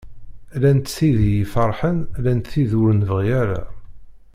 [0.57, 3.61] Llant tid iyi-ferḥen llant tid ur nebɣi ara.